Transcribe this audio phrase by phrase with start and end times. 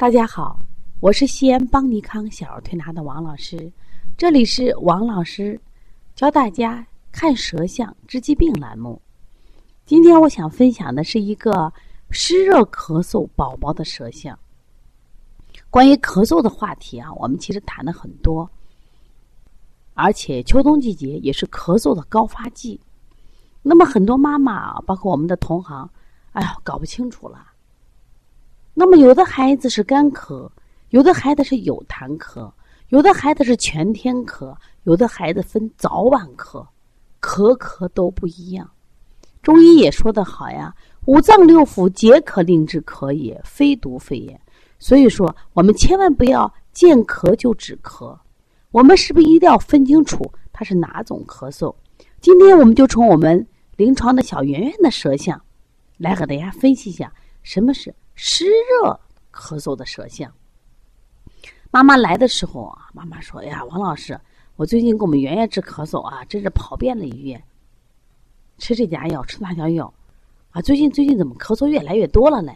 [0.00, 0.58] 大家好，
[1.00, 3.70] 我是西安邦尼康小儿推拿的王老师，
[4.16, 5.60] 这里是王老师
[6.14, 8.98] 教大家看舌象治疾病栏目。
[9.84, 11.70] 今天我想分享的是一个
[12.10, 14.38] 湿热咳嗽宝宝的舌象。
[15.68, 18.50] 关于咳嗽的话题啊，我们其实谈了很多，
[19.92, 22.80] 而且秋冬季节也是咳嗽的高发季。
[23.60, 25.86] 那么很多妈妈，包括我们的同行，
[26.32, 27.48] 哎呀，搞不清楚了。
[28.80, 30.48] 那么，有的孩子是干咳，
[30.88, 32.50] 有的孩子是有痰咳，
[32.88, 36.66] 有的孩子是全天咳，有的孩子分早晚咳，
[37.20, 38.66] 咳咳都不一样。
[39.42, 40.74] 中医也说得好呀
[41.04, 44.40] ，“五脏六腑皆可令之咳也，非独肺炎。”
[44.80, 48.18] 所以说，我们千万不要见咳就止咳，
[48.70, 51.74] 我们是不是一定要分清楚它是哪种咳嗽？
[52.22, 55.38] 今天我们就从我们临床的小圆圆的舌象，
[55.98, 57.94] 来和大家分析一下什么是。
[58.22, 59.00] 湿热
[59.32, 60.30] 咳嗽的舌象。
[61.70, 64.20] 妈妈来的时候啊，妈妈说：“哎呀，王老师，
[64.56, 67.42] 我最近给我们圆圆治咳嗽啊，真是跑遍了医院，
[68.58, 69.90] 吃这家药，吃那家药，
[70.50, 72.52] 啊，最近最近怎么咳嗽越来越多了呢？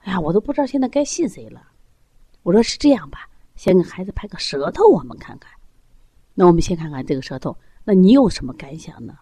[0.00, 1.66] 哎呀，我都不知道现在该信谁了。”
[2.44, 5.50] 我说：“是这样吧，先给孩子拍个舌头，我们看看。
[6.34, 9.16] 那我们先看看这个舌头，那你有什么感想呢？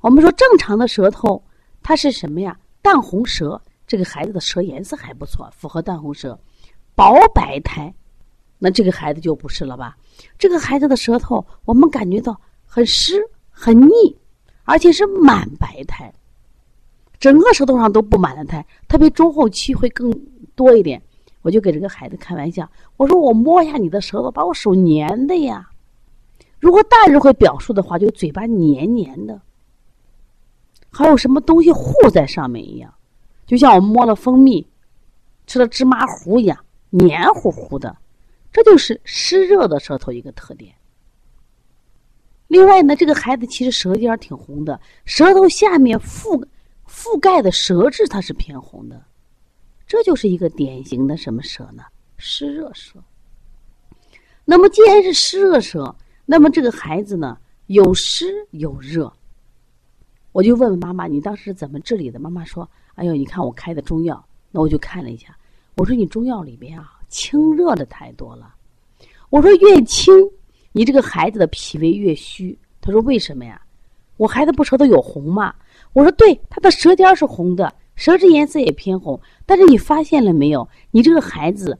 [0.00, 1.44] 我们说正常的舌头，
[1.82, 2.58] 它是什么呀？
[2.80, 6.38] 淡红舌。”这个孩子的舌颜色还不错，符合淡红舌，
[6.94, 7.92] 薄白苔，
[8.58, 9.96] 那这个孩子就不是了吧？
[10.38, 13.18] 这个孩子的舌头，我们感觉到很湿、
[13.50, 14.16] 很腻，
[14.64, 16.12] 而且是满白苔，
[17.18, 20.12] 整个舌头上都布满了苔，特别中后期会更
[20.54, 21.02] 多一点。
[21.40, 25.70] 我就给这个孩子开玩笑，我说我摸一下你的舌头，把我手粘的呀。
[26.58, 29.40] 如果大人会表述的话，就嘴巴黏黏的，
[30.90, 32.92] 还有什么东西糊在上面一样。
[33.48, 34.64] 就像我们摸了蜂蜜，
[35.46, 37.96] 吃了芝麻糊一样黏糊糊的，
[38.52, 40.74] 这就是湿热的舌头一个特点。
[42.46, 46.46] 另外呢，这个孩子其实舌尖挺红的，舌头下面覆
[46.86, 49.02] 覆盖的舌质它是偏红的，
[49.86, 51.82] 这就是一个典型的什么舌呢？
[52.18, 53.02] 湿热舌。
[54.44, 57.38] 那么既然是湿热舌，那么这个孩子呢
[57.68, 59.10] 有湿有热，
[60.32, 62.18] 我就问问妈妈，你当时怎么治理的？
[62.20, 62.68] 妈妈说。
[62.98, 65.36] 哎呦，你看我开的中药，那我就看了一下。
[65.76, 68.52] 我说你中药里边啊，清热的太多了。
[69.30, 70.12] 我说越清，
[70.72, 72.58] 你这个孩子的脾胃越虚。
[72.80, 73.60] 他说为什么呀？
[74.16, 75.54] 我孩子不舌头有红吗？
[75.92, 79.20] 我说对，他的舌尖是红的，舌质颜色也偏红。
[79.46, 80.68] 但是你发现了没有？
[80.90, 81.78] 你这个孩子，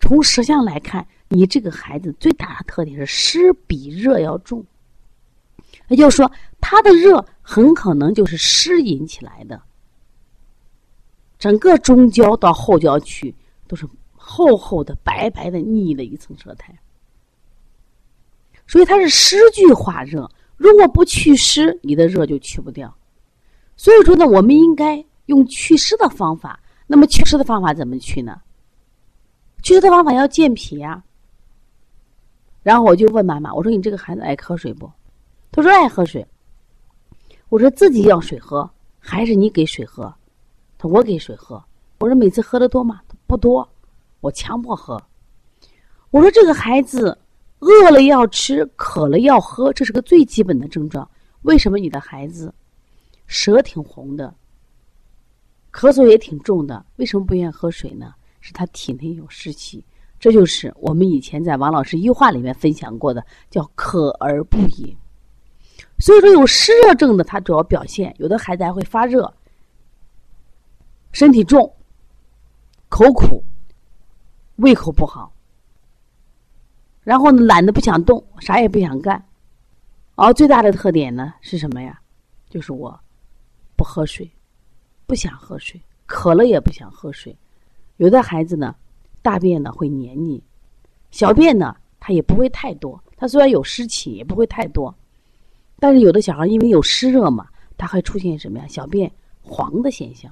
[0.00, 4.64] 从舌象来看，你这个孩子最大的特点是湿比热要重。
[5.88, 9.60] 也就是说，他的热很可能就是湿引起来的。
[11.44, 13.34] 整个中焦到后焦区
[13.68, 16.74] 都是厚厚的、白白的、腻的一层舌苔，
[18.66, 20.26] 所以它是湿聚化热。
[20.56, 22.96] 如果不祛湿，你的热就去不掉。
[23.76, 26.58] 所以说呢，我们应该用祛湿的方法。
[26.86, 28.40] 那么祛湿的方法怎么去呢？
[29.62, 31.04] 祛湿的方法要健脾呀。
[32.62, 34.90] 然后我就问妈妈：“我说你这个孩子爱喝水不？”
[35.52, 36.26] 他说：“爱喝水。”
[37.50, 40.10] 我说：“自己要水喝，还是你给水喝？”
[40.88, 41.62] 我给水喝，
[41.98, 43.00] 我说每次喝的多吗？
[43.26, 43.68] 不多，
[44.20, 45.00] 我强迫喝。
[46.10, 47.16] 我说这个孩子
[47.60, 51.08] 饿了要吃，渴了要喝，这是个最基本的症状。
[51.42, 52.52] 为什么你的孩子
[53.26, 54.34] 舌挺红的，
[55.72, 56.84] 咳嗽也挺重的？
[56.96, 58.14] 为什么不愿意喝水呢？
[58.40, 59.84] 是他体内有湿气。
[60.20, 64.96] 这就是我们以前在王老师医话里面分享过的，叫渴而不饮。
[65.98, 69.32] 所以说有湿热症的，他主要表现有的孩子还会发热。
[71.14, 71.72] 身体重，
[72.88, 73.40] 口苦，
[74.56, 75.32] 胃口不好，
[77.04, 79.24] 然后呢，懒得不想动，啥也不想干，
[80.16, 82.00] 而最大的特点呢是什么呀？
[82.50, 82.98] 就是我
[83.76, 84.28] 不喝水，
[85.06, 87.34] 不想喝水，渴了也不想喝水。
[87.98, 88.74] 有的孩子呢，
[89.22, 90.42] 大便呢会黏腻，
[91.12, 94.92] 小便呢他也不会太多，他虽然有湿气也不会太多，
[95.78, 97.46] 但是有的小孩因为有湿热嘛，
[97.78, 98.66] 他会出现什么呀？
[98.66, 99.08] 小便
[99.42, 100.28] 黄的现象。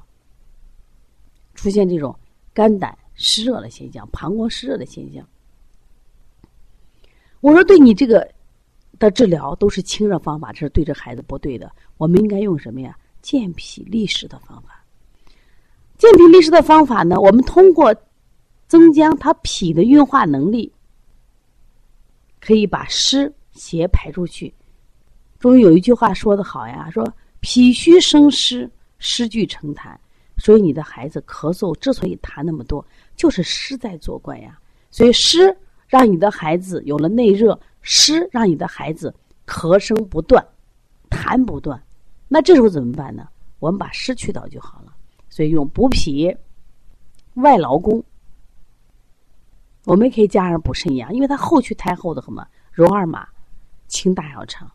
[1.54, 2.14] 出现这种
[2.52, 5.26] 肝胆湿热的现象，膀胱湿热的现象。
[7.40, 8.28] 我说对你这个
[8.98, 11.70] 的治疗都是清热方法，这是对这孩子不对的。
[11.96, 12.96] 我们应该用什么呀？
[13.20, 14.84] 健脾利湿的方法。
[15.98, 17.20] 健脾利湿的方法呢？
[17.20, 17.94] 我们通过
[18.66, 20.72] 增加他脾的运化能力，
[22.40, 24.52] 可以把湿邪排出去。
[25.38, 29.96] 中医有一句话说的好呀，说脾虚生湿，湿聚成痰。
[30.42, 32.84] 所以你的孩子咳嗽之所以痰那么多，
[33.14, 34.58] 就是湿在作怪呀。
[34.90, 35.56] 所以湿
[35.86, 39.14] 让你的孩子有了内热，湿让你的孩子
[39.46, 40.44] 咳声不断，
[41.08, 41.80] 痰不断。
[42.26, 43.28] 那这时候怎么办呢？
[43.60, 44.92] 我们把湿去掉就好了。
[45.30, 46.36] 所以用补脾、
[47.34, 48.02] 外劳宫。
[49.84, 53.28] 我们可以加上补肾阳，因为它后去太厚的很嘛，揉二马、
[53.86, 54.68] 清大药肠。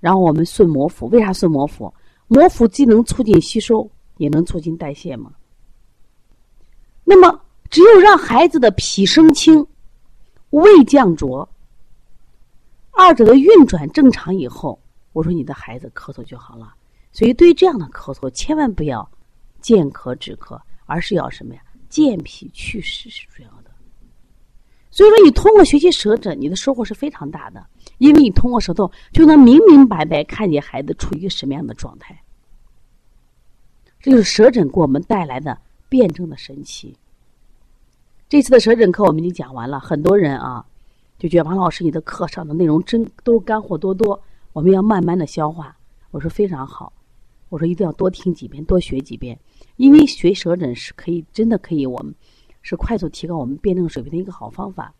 [0.00, 1.94] 然后我们顺摩腹，为啥顺摩腹？
[2.26, 5.32] 磨腹既能促进吸收，也能促进代谢嘛。
[7.04, 7.40] 那么，
[7.70, 9.66] 只有让孩子的脾升清、
[10.50, 11.48] 胃降浊，
[12.92, 14.80] 二者的运转正常以后，
[15.12, 16.74] 我说你的孩子咳嗽就好了。
[17.12, 19.08] 所以，对于这样的咳嗽，千万不要
[19.60, 21.60] 见咳止咳，而是要什么呀？
[21.88, 23.63] 健脾祛湿是主要的。
[24.94, 27.66] 所以说，你通过学习舌诊，你的收获是非常大的。
[27.98, 32.16] 因为你通过舌头就能明明白白看见孩子处于什么样的状态，
[34.00, 35.58] 这就是舌诊给我们带来的
[35.88, 36.96] 辩证的神奇。
[38.28, 40.64] 这次的舌诊课我们已经讲完了，很多人啊
[41.18, 44.20] 就觉得王老师你的课上的内容真都是干货多多，
[44.52, 45.76] 我们要慢慢的消化。
[46.12, 46.92] 我说非常好，
[47.48, 49.36] 我说一定要多听几遍，多学几遍，
[49.76, 52.14] 因为学舌诊是可以真的可以，我们
[52.64, 54.92] 是快速提高我们辩证水平的一个好方法。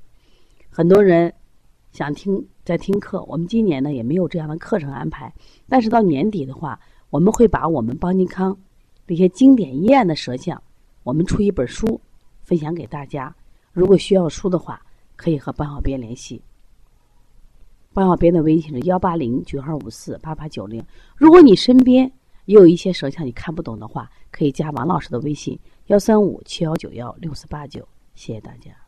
[0.71, 1.35] 很多人。
[1.93, 5.33] 想听在听课，我们今年呢也没有这样的课程安排，
[5.69, 6.77] 但是到年底的话，
[7.09, 8.59] 我们会把我们邦尼康
[9.07, 10.61] 这些经典医案的舌象，
[11.05, 12.01] 我们出一本书
[12.43, 13.33] 分享给大家。
[13.73, 14.85] 如果需要书的话，
[15.15, 16.43] 可以和邦小编联系。
[17.93, 20.85] 邦小编的微信是幺八零九二五四八八九零。
[21.15, 22.11] 如果你身边
[22.47, 27.87] 也有一些舌象你看不懂的话，可以加王老师的微信幺三五七幺九幺六四八九。
[28.15, 28.84] 谢谢大家。